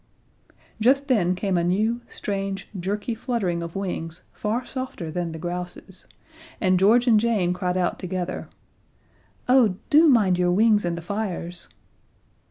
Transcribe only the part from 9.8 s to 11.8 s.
do mind your wings in the fires!"